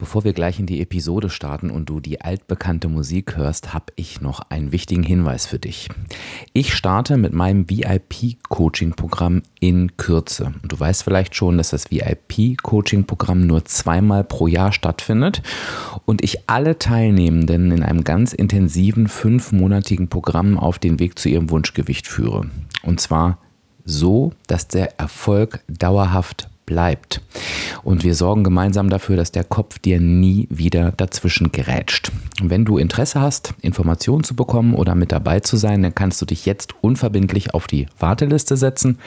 [0.00, 4.22] Bevor wir gleich in die Episode starten und du die altbekannte Musik hörst, habe ich
[4.22, 5.90] noch einen wichtigen Hinweis für dich.
[6.54, 10.54] Ich starte mit meinem VIP-Coaching-Programm in Kürze.
[10.62, 15.42] Und du weißt vielleicht schon, dass das VIP-Coaching-Programm nur zweimal pro Jahr stattfindet
[16.06, 21.50] und ich alle Teilnehmenden in einem ganz intensiven fünfmonatigen Programm auf den Weg zu ihrem
[21.50, 22.46] Wunschgewicht führe.
[22.82, 23.36] Und zwar
[23.84, 27.20] so, dass der Erfolg dauerhaft bleibt.
[27.82, 32.12] Und wir sorgen gemeinsam dafür, dass der Kopf dir nie wieder dazwischen gerätscht.
[32.40, 36.26] Wenn du Interesse hast, Informationen zu bekommen oder mit dabei zu sein, dann kannst du
[36.26, 38.98] dich jetzt unverbindlich auf die Warteliste setzen.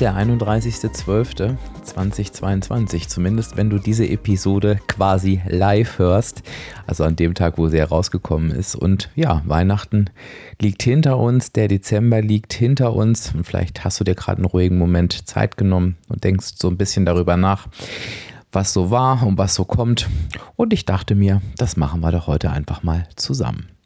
[0.00, 6.42] Der 31.12.2022, zumindest wenn du diese Episode quasi live hörst,
[6.86, 8.76] also an dem Tag, wo sie herausgekommen ist.
[8.76, 10.10] Und ja, Weihnachten
[10.60, 14.46] liegt hinter uns, der Dezember liegt hinter uns und vielleicht hast du dir gerade einen
[14.46, 17.66] ruhigen Moment Zeit genommen und denkst so ein bisschen darüber nach,
[18.52, 20.08] was so war und was so kommt.
[20.56, 23.77] Und ich dachte mir, das machen wir doch heute einfach mal zusammen.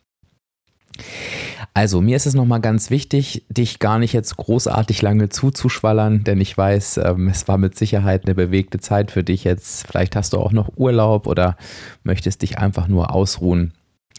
[1.75, 6.41] Also, mir ist es nochmal ganz wichtig, dich gar nicht jetzt großartig lange zuzuschwallern, denn
[6.41, 9.87] ich weiß, ähm, es war mit Sicherheit eine bewegte Zeit für dich jetzt.
[9.87, 11.57] Vielleicht hast du auch noch Urlaub oder
[12.03, 13.73] möchtest dich einfach nur ausruhen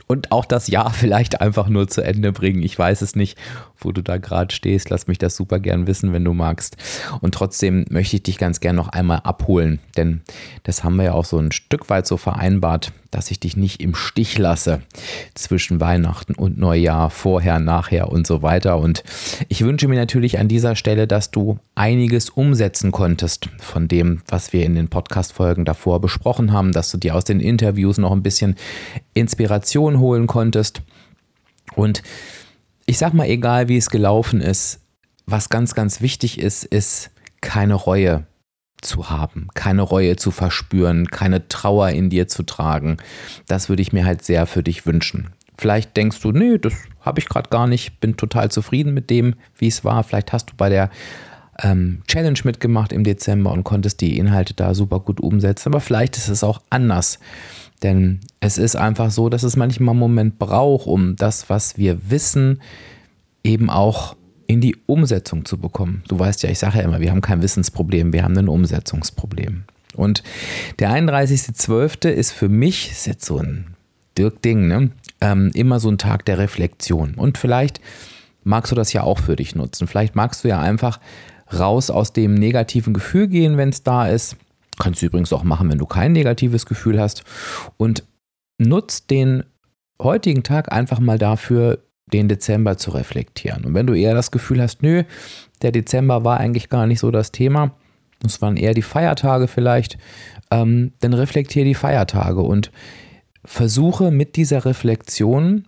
[0.07, 2.63] und auch das Jahr vielleicht einfach nur zu Ende bringen.
[2.63, 3.37] Ich weiß es nicht,
[3.77, 4.89] wo du da gerade stehst.
[4.89, 6.77] Lass mich das super gern wissen, wenn du magst.
[7.21, 10.21] Und trotzdem möchte ich dich ganz gern noch einmal abholen, denn
[10.63, 13.81] das haben wir ja auch so ein Stück weit so vereinbart, dass ich dich nicht
[13.81, 14.81] im Stich lasse
[15.35, 18.77] zwischen Weihnachten und Neujahr, vorher, nachher und so weiter.
[18.77, 19.03] Und
[19.49, 24.53] ich wünsche mir natürlich an dieser Stelle, dass du einiges umsetzen konntest von dem, was
[24.53, 28.23] wir in den Podcast-Folgen davor besprochen haben, dass du dir aus den Interviews noch ein
[28.23, 28.55] bisschen
[29.13, 30.81] Inspiration holen konntest.
[31.75, 32.01] Und
[32.85, 34.79] ich sag mal, egal wie es gelaufen ist,
[35.25, 38.25] was ganz, ganz wichtig ist, ist keine Reue
[38.83, 42.97] zu haben, keine Reue zu verspüren, keine Trauer in dir zu tragen.
[43.47, 45.29] Das würde ich mir halt sehr für dich wünschen.
[45.57, 49.35] Vielleicht denkst du, nee, das habe ich gerade gar nicht, bin total zufrieden mit dem,
[49.57, 50.03] wie es war.
[50.03, 50.89] Vielleicht hast du bei der
[51.61, 55.69] ähm, Challenge mitgemacht im Dezember und konntest die Inhalte da super gut umsetzen.
[55.69, 57.19] Aber vielleicht ist es auch anders.
[57.83, 62.09] Denn es ist einfach so, dass es manchmal einen Moment braucht, um das, was wir
[62.09, 62.61] wissen,
[63.43, 64.15] eben auch
[64.53, 66.03] in die Umsetzung zu bekommen.
[66.07, 69.63] Du weißt ja, ich sage ja immer, wir haben kein Wissensproblem, wir haben ein Umsetzungsproblem.
[69.95, 70.23] Und
[70.79, 72.09] der 31.12.
[72.09, 73.75] ist für mich, ist jetzt so ein
[74.17, 74.91] Dirk-Ding, ne?
[75.21, 77.15] Ähm, immer so ein Tag der Reflexion.
[77.15, 77.81] Und vielleicht
[78.43, 79.87] magst du das ja auch für dich nutzen.
[79.87, 80.99] Vielleicht magst du ja einfach
[81.51, 84.35] raus aus dem negativen Gefühl gehen, wenn es da ist.
[84.79, 87.23] Kannst du übrigens auch machen, wenn du kein negatives Gefühl hast.
[87.77, 88.03] Und
[88.57, 89.43] nutzt den
[90.01, 91.79] heutigen Tag einfach mal dafür,
[92.13, 93.65] den Dezember zu reflektieren.
[93.65, 95.03] Und wenn du eher das Gefühl hast, nö,
[95.61, 97.73] der Dezember war eigentlich gar nicht so das Thema,
[98.25, 99.97] es waren eher die Feiertage vielleicht,
[100.51, 102.71] ähm, dann reflektiere die Feiertage und
[103.43, 105.65] versuche mit dieser Reflexion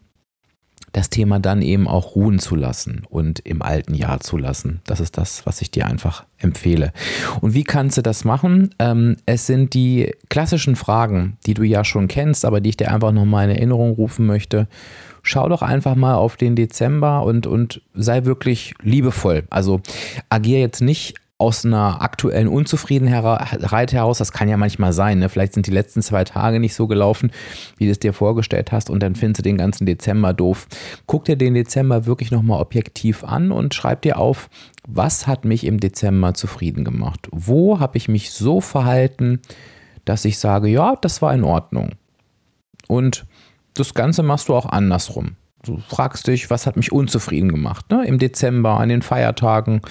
[0.93, 4.79] das Thema dann eben auch ruhen zu lassen und im alten Jahr zu lassen.
[4.85, 6.93] Das ist das, was ich dir einfach empfehle.
[7.41, 8.69] Und wie kannst du das machen?
[8.79, 12.93] Ähm, es sind die klassischen Fragen, die du ja schon kennst, aber die ich dir
[12.93, 14.69] einfach nochmal in Erinnerung rufen möchte
[15.25, 19.43] schau doch einfach mal auf den Dezember und, und sei wirklich liebevoll.
[19.49, 19.81] Also
[20.29, 25.27] agier jetzt nicht aus einer aktuellen Unzufriedenheit heraus, das kann ja manchmal sein, ne?
[25.27, 27.29] vielleicht sind die letzten zwei Tage nicht so gelaufen,
[27.77, 30.67] wie du es dir vorgestellt hast und dann findest du den ganzen Dezember doof.
[31.07, 34.49] Guck dir den Dezember wirklich nochmal objektiv an und schreib dir auf,
[34.87, 37.27] was hat mich im Dezember zufrieden gemacht?
[37.31, 39.41] Wo habe ich mich so verhalten,
[40.05, 41.91] dass ich sage, ja, das war in Ordnung.
[42.87, 43.25] Und
[43.75, 45.35] das Ganze machst du auch andersrum.
[45.63, 48.05] Du fragst dich, was hat mich unzufrieden gemacht, ne?
[48.05, 49.81] im Dezember, an den Feiertagen,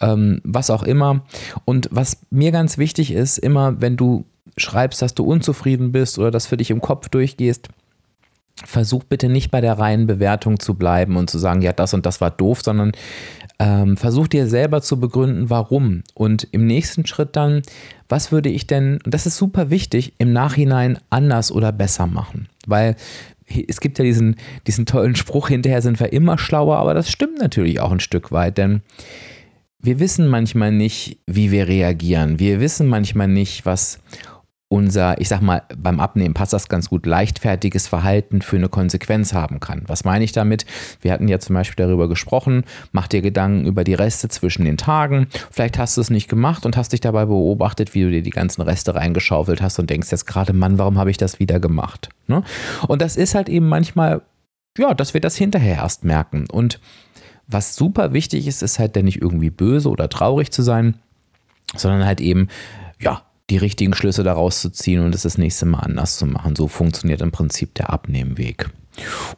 [0.00, 1.22] ähm, was auch immer.
[1.64, 4.24] Und was mir ganz wichtig ist, immer wenn du
[4.56, 7.68] schreibst, dass du unzufrieden bist oder das für dich im Kopf durchgehst,
[8.64, 12.06] versuch bitte nicht bei der reinen Bewertung zu bleiben und zu sagen, ja, das und
[12.06, 12.92] das war doof, sondern
[13.58, 16.02] Ähm, versuch dir selber zu begründen, warum.
[16.12, 17.62] Und im nächsten Schritt dann,
[18.06, 22.48] was würde ich denn, das ist super wichtig, im Nachhinein anders oder besser machen.
[22.66, 22.96] Weil
[23.68, 24.36] es gibt ja diesen,
[24.66, 28.32] diesen tollen Spruch, hinterher sind wir immer schlauer, aber das stimmt natürlich auch ein Stück
[28.32, 28.82] weit, denn
[29.78, 32.40] wir wissen manchmal nicht, wie wir reagieren.
[32.40, 34.00] Wir wissen manchmal nicht, was
[34.68, 39.32] unser, ich sag mal, beim Abnehmen passt das ganz gut, leichtfertiges Verhalten für eine Konsequenz
[39.32, 39.84] haben kann.
[39.86, 40.66] Was meine ich damit?
[41.00, 44.76] Wir hatten ja zum Beispiel darüber gesprochen, mach dir Gedanken über die Reste zwischen den
[44.76, 45.28] Tagen.
[45.52, 48.30] Vielleicht hast du es nicht gemacht und hast dich dabei beobachtet, wie du dir die
[48.30, 52.08] ganzen Reste reingeschaufelt hast und denkst jetzt gerade, Mann, warum habe ich das wieder gemacht?
[52.26, 52.42] Ne?
[52.88, 54.22] Und das ist halt eben manchmal,
[54.76, 56.46] ja, dass wir das hinterher erst merken.
[56.50, 56.80] Und
[57.46, 60.96] was super wichtig ist, ist halt dann nicht irgendwie böse oder traurig zu sein,
[61.76, 62.48] sondern halt eben,
[62.98, 66.56] ja, die richtigen Schlüsse daraus zu ziehen und es das nächste Mal anders zu machen.
[66.56, 68.70] So funktioniert im Prinzip der Abnehmweg.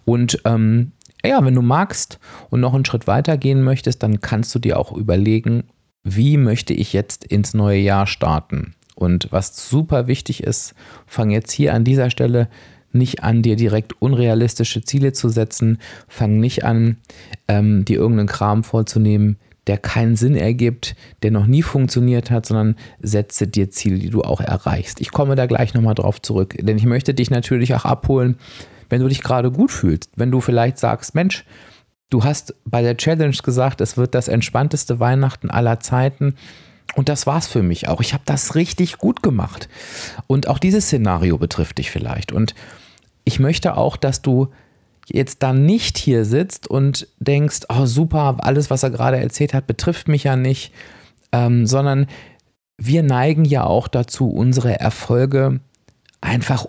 [0.05, 0.93] Und ähm,
[1.25, 2.19] ja, wenn du magst
[2.51, 5.65] und noch einen Schritt weiter gehen möchtest, dann kannst du dir auch überlegen,
[6.05, 8.75] wie möchte ich jetzt ins neue Jahr starten?
[8.95, 10.75] Und was super wichtig ist,
[11.07, 12.49] fang jetzt hier an dieser Stelle
[12.93, 15.79] nicht an, dir direkt unrealistische Ziele zu setzen.
[16.09, 16.97] Fang nicht an,
[17.47, 19.39] ähm, dir irgendeinen Kram vorzunehmen,
[19.69, 24.23] der keinen Sinn ergibt, der noch nie funktioniert hat, sondern setze dir Ziele, die du
[24.23, 25.01] auch erreichst.
[25.01, 28.37] Ich komme da gleich nochmal drauf zurück, denn ich möchte dich natürlich auch abholen,
[28.89, 30.11] wenn du dich gerade gut fühlst.
[30.17, 31.45] Wenn du vielleicht sagst, Mensch,
[32.11, 36.35] du hast bei der Challenge gesagt, es wird das entspannteste Weihnachten aller Zeiten.
[36.97, 38.01] Und das war's für mich auch.
[38.01, 39.69] Ich habe das richtig gut gemacht.
[40.27, 42.33] Und auch dieses Szenario betrifft dich vielleicht.
[42.33, 42.55] Und
[43.25, 44.49] ich möchte auch, dass du
[45.09, 49.67] jetzt dann nicht hier sitzt und denkst, oh super, alles, was er gerade erzählt hat,
[49.67, 50.73] betrifft mich ja nicht,
[51.33, 52.07] ähm, sondern
[52.77, 55.61] wir neigen ja auch dazu, unsere Erfolge
[56.21, 56.67] einfach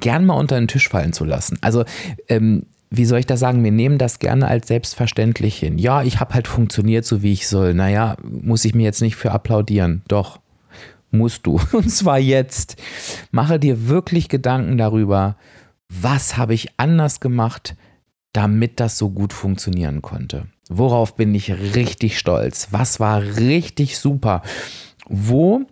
[0.00, 1.58] gern mal unter den Tisch fallen zu lassen.
[1.60, 1.84] Also
[2.28, 5.78] ähm, wie soll ich das sagen, wir nehmen das gerne als selbstverständlich hin.
[5.78, 7.72] Ja, ich habe halt funktioniert so, wie ich soll.
[7.72, 10.02] Naja, muss ich mir jetzt nicht für applaudieren.
[10.08, 10.40] Doch,
[11.10, 11.58] musst du.
[11.72, 12.76] Und zwar jetzt.
[13.30, 15.36] Mache dir wirklich Gedanken darüber,
[16.00, 17.76] was habe ich anders gemacht,
[18.32, 20.46] damit das so gut funktionieren konnte.
[20.70, 22.68] Worauf bin ich richtig stolz?
[22.70, 24.42] Was war richtig super?
[25.08, 25.66] Wo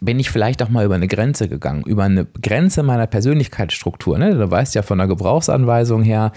[0.00, 4.18] bin ich vielleicht auch mal über eine Grenze gegangen, über eine Grenze meiner Persönlichkeitsstruktur.
[4.18, 4.34] Ne?
[4.34, 6.32] Du weißt ja von der Gebrauchsanweisung her,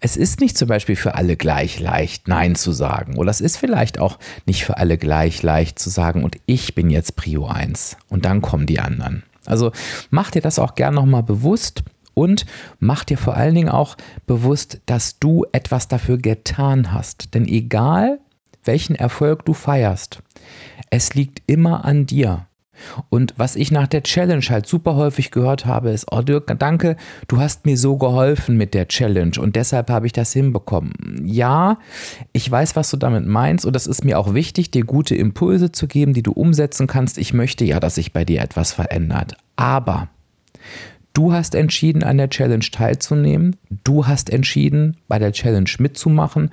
[0.00, 3.16] es ist nicht zum Beispiel für alle gleich leicht, Nein zu sagen.
[3.16, 6.90] Oder es ist vielleicht auch nicht für alle gleich leicht zu sagen, und ich bin
[6.90, 9.22] jetzt Prio 1 und dann kommen die anderen.
[9.46, 9.72] Also
[10.10, 11.84] mach dir das auch gern nochmal bewusst
[12.18, 12.46] und
[12.80, 17.32] mach dir vor allen Dingen auch bewusst, dass du etwas dafür getan hast.
[17.34, 18.18] Denn egal,
[18.64, 20.20] welchen Erfolg du feierst,
[20.90, 22.46] es liegt immer an dir.
[23.08, 26.96] Und was ich nach der Challenge halt super häufig gehört habe, ist, oh Dirk, danke,
[27.28, 31.22] du hast mir so geholfen mit der Challenge und deshalb habe ich das hinbekommen.
[31.24, 31.78] Ja,
[32.32, 35.72] ich weiß, was du damit meinst und das ist mir auch wichtig, dir gute Impulse
[35.72, 37.18] zu geben, die du umsetzen kannst.
[37.18, 39.36] Ich möchte ja, dass sich bei dir etwas verändert.
[39.56, 40.08] Aber
[41.18, 43.56] Du hast entschieden, an der Challenge teilzunehmen.
[43.82, 46.50] Du hast entschieden, bei der Challenge mitzumachen.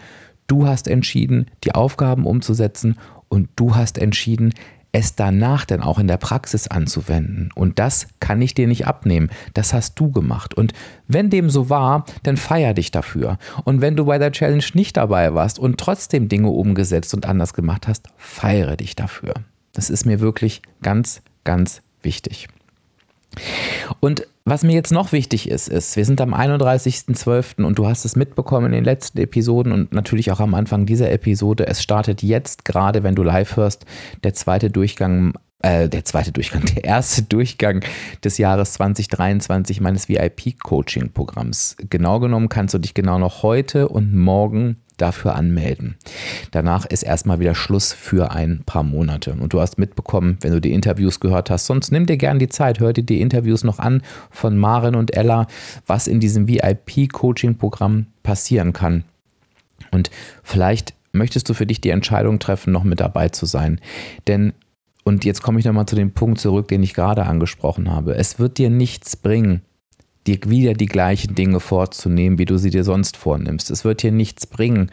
[0.47, 2.97] Du hast entschieden, die Aufgaben umzusetzen.
[3.29, 4.55] Und du hast entschieden,
[4.91, 7.51] es danach dann auch in der Praxis anzuwenden.
[7.53, 9.29] Und das kann ich dir nicht abnehmen.
[9.53, 10.55] Das hast du gemacht.
[10.55, 10.73] Und
[11.07, 13.37] wenn dem so war, dann feier dich dafür.
[13.65, 17.53] Und wenn du bei der Challenge nicht dabei warst und trotzdem Dinge umgesetzt und anders
[17.53, 19.35] gemacht hast, feiere dich dafür.
[19.73, 22.47] Das ist mir wirklich ganz, ganz wichtig.
[24.05, 27.63] Und was mir jetzt noch wichtig ist, ist, wir sind am 31.12.
[27.63, 31.11] und du hast es mitbekommen in den letzten Episoden und natürlich auch am Anfang dieser
[31.11, 31.65] Episode.
[31.65, 33.87] Es startet jetzt gerade, wenn du live hörst,
[34.23, 35.33] der zweite Durchgang
[35.63, 37.83] äh, der zweite Durchgang, der erste Durchgang
[38.23, 41.77] des Jahres 2023 meines VIP-Coaching-Programms.
[41.89, 45.95] Genau genommen kannst du dich genau noch heute und morgen dafür anmelden.
[46.51, 49.33] Danach ist erstmal wieder Schluss für ein paar Monate.
[49.33, 52.49] Und du hast mitbekommen, wenn du die Interviews gehört hast, sonst nimm dir gerne die
[52.49, 55.47] Zeit, hör dir die Interviews noch an von Maren und Ella,
[55.85, 59.03] was in diesem VIP-Coaching-Programm passieren kann.
[59.91, 60.09] Und
[60.43, 63.79] vielleicht möchtest du für dich die Entscheidung treffen, noch mit dabei zu sein.
[64.27, 64.53] Denn
[65.07, 68.15] und jetzt komme ich nochmal zu dem Punkt zurück, den ich gerade angesprochen habe.
[68.15, 69.61] Es wird dir nichts bringen,
[70.27, 73.69] dir wieder die gleichen Dinge vorzunehmen, wie du sie dir sonst vornimmst.
[73.69, 74.91] Es wird dir nichts bringen,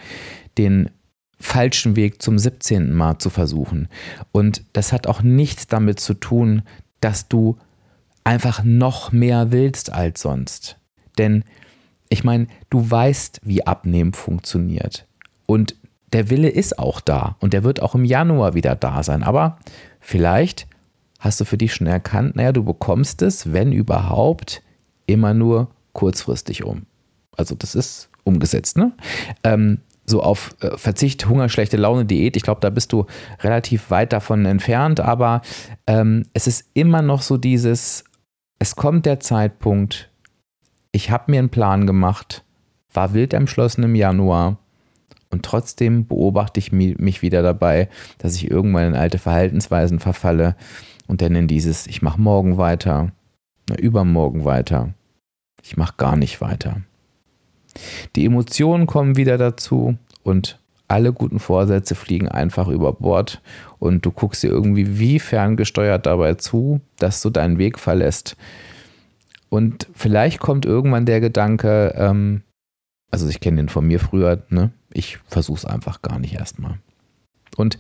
[0.59, 0.91] den
[1.39, 2.93] falschen Weg zum 17.
[2.93, 3.89] Mal zu versuchen.
[4.31, 6.63] Und das hat auch nichts damit zu tun,
[7.01, 7.57] dass du
[8.25, 10.79] einfach noch mehr willst als sonst.
[11.19, 11.45] Denn
[12.09, 15.07] ich meine, du weißt, wie Abnehmen funktioniert.
[15.47, 15.75] Und
[16.13, 19.23] der Wille ist auch da und der wird auch im Januar wieder da sein.
[19.23, 19.59] Aber
[20.03, 20.67] Vielleicht
[21.21, 24.63] hast du für dich schon erkannt, naja, du bekommst es, wenn überhaupt,
[25.07, 26.87] immer nur kurzfristig um.
[27.37, 28.93] Also das ist umgesetzt, ne?
[29.43, 32.37] Ähm, so auf äh, Verzicht, Hunger, schlechte Laune, Diät.
[32.37, 33.07] Ich glaube, da bist du
[33.41, 35.43] relativ weit davon entfernt, aber
[35.87, 38.05] ähm, es ist immer noch so dieses,
[38.59, 40.11] es kommt der Zeitpunkt,
[40.93, 42.45] ich habe mir einen Plan gemacht,
[42.93, 44.59] war wild entschlossen im Januar
[45.31, 50.57] und trotzdem beobachte ich mich wieder dabei, dass ich irgendwann in alte Verhaltensweisen verfalle
[51.07, 53.13] und dann in dieses, ich mache morgen weiter,
[53.73, 54.95] na, übermorgen weiter,
[55.63, 56.83] ich mache gar nicht weiter.
[58.17, 63.41] Die Emotionen kommen wieder dazu und alle guten Vorsätze fliegen einfach über Bord
[63.79, 68.37] und du guckst dir irgendwie wie ferngesteuert dabei zu, dass du deinen Weg verlässt.
[69.49, 72.43] Und vielleicht kommt irgendwann der Gedanke, ähm,
[73.11, 74.71] also ich kenne den von mir früher, ne?
[74.93, 76.79] Ich versuche es einfach gar nicht erstmal.
[77.57, 77.79] Und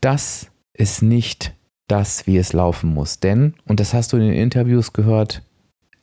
[0.00, 1.54] das ist nicht
[1.86, 3.20] das, wie es laufen muss.
[3.20, 5.42] Denn, und das hast du in den Interviews gehört,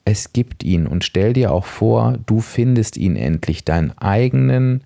[0.04, 0.86] es gibt ihn.
[0.86, 4.84] Und stell dir auch vor, du findest ihn endlich, deinen eigenen,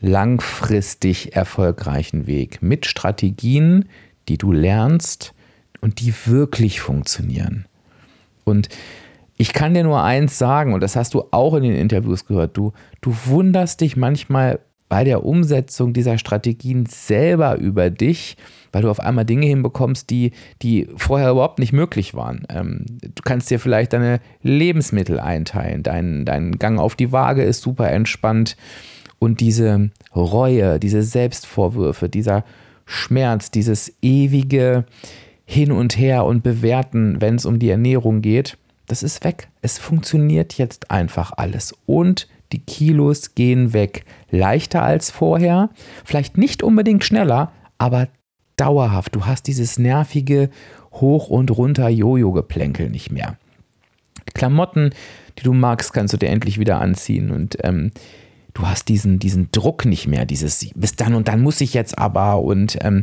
[0.00, 3.88] langfristig erfolgreichen Weg mit Strategien,
[4.28, 5.34] die du lernst
[5.80, 7.66] und die wirklich funktionieren.
[8.44, 8.68] Und
[9.36, 12.56] ich kann dir nur eins sagen, und das hast du auch in den Interviews gehört,
[12.56, 18.36] du, du wunderst dich manchmal bei der Umsetzung dieser Strategien selber über dich,
[18.72, 22.46] weil du auf einmal Dinge hinbekommst, die, die vorher überhaupt nicht möglich waren.
[22.48, 27.62] Ähm, du kannst dir vielleicht deine Lebensmittel einteilen, dein, dein Gang auf die Waage ist
[27.62, 28.56] super entspannt
[29.18, 32.44] und diese Reue, diese Selbstvorwürfe, dieser
[32.86, 34.84] Schmerz, dieses ewige
[35.44, 39.48] Hin und Her und Bewerten, wenn es um die Ernährung geht, das ist weg.
[39.60, 41.74] Es funktioniert jetzt einfach alles.
[41.84, 44.04] Und die Kilos gehen weg.
[44.30, 45.70] Leichter als vorher,
[46.04, 48.08] vielleicht nicht unbedingt schneller, aber
[48.56, 49.14] dauerhaft.
[49.14, 50.50] Du hast dieses nervige
[50.92, 53.36] Hoch- und Runter-Jojo-Geplänkel nicht mehr.
[54.34, 54.90] Klamotten,
[55.38, 57.92] die du magst, kannst du dir endlich wieder anziehen und ähm,
[58.54, 61.98] du hast diesen, diesen Druck nicht mehr, dieses bis dann und dann muss ich jetzt
[61.98, 63.02] aber und ähm,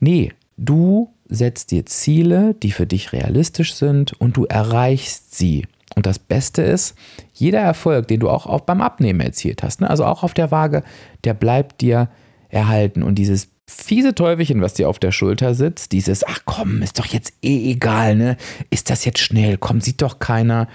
[0.00, 5.66] nee, du setzt dir Ziele, die für dich realistisch sind und du erreichst sie.
[5.94, 6.96] Und das Beste ist,
[7.32, 10.50] jeder Erfolg, den du auch, auch beim Abnehmen erzielt hast, ne, also auch auf der
[10.50, 10.82] Waage,
[11.24, 12.08] der bleibt dir
[12.48, 13.02] erhalten.
[13.02, 17.06] Und dieses fiese Teufelchen, was dir auf der Schulter sitzt, dieses, ach komm, ist doch
[17.06, 18.36] jetzt eh egal, ne?
[18.70, 19.56] Ist das jetzt schnell?
[19.58, 20.68] Komm, sieht doch keiner.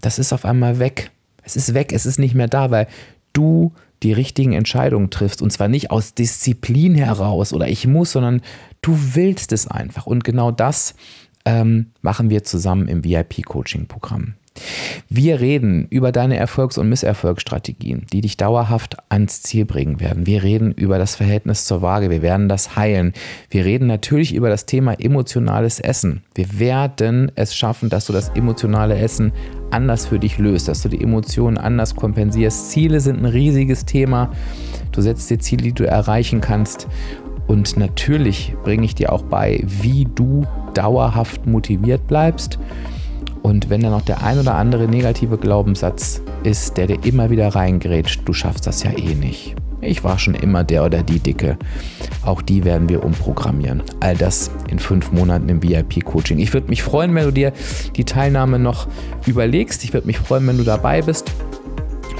[0.00, 1.10] Das ist auf einmal weg.
[1.42, 2.86] Es ist weg, es ist nicht mehr da, weil
[3.32, 5.40] du die richtigen Entscheidungen triffst.
[5.40, 8.42] Und zwar nicht aus Disziplin heraus oder ich muss, sondern
[8.82, 10.06] du willst es einfach.
[10.06, 10.94] Und genau das
[11.44, 14.34] ähm, machen wir zusammen im VIP-Coaching-Programm.
[15.08, 20.26] Wir reden über deine Erfolgs- und Misserfolgsstrategien, die dich dauerhaft ans Ziel bringen werden.
[20.26, 22.10] Wir reden über das Verhältnis zur Waage.
[22.10, 23.12] Wir werden das heilen.
[23.50, 26.22] Wir reden natürlich über das Thema emotionales Essen.
[26.34, 29.32] Wir werden es schaffen, dass du das emotionale Essen
[29.70, 32.70] anders für dich löst, dass du die Emotionen anders kompensierst.
[32.70, 34.30] Ziele sind ein riesiges Thema.
[34.92, 36.86] Du setzt dir Ziele, die du erreichen kannst.
[37.46, 42.58] Und natürlich bringe ich dir auch bei, wie du dauerhaft motiviert bleibst.
[43.44, 47.54] Und wenn da noch der ein oder andere negative Glaubenssatz ist, der dir immer wieder
[47.54, 49.54] reingrätscht, du schaffst das ja eh nicht.
[49.82, 51.58] Ich war schon immer der oder die Dicke.
[52.24, 53.82] Auch die werden wir umprogrammieren.
[54.00, 56.38] All das in fünf Monaten im VIP-Coaching.
[56.38, 57.52] Ich würde mich freuen, wenn du dir
[57.96, 58.88] die Teilnahme noch
[59.26, 59.84] überlegst.
[59.84, 61.30] Ich würde mich freuen, wenn du dabei bist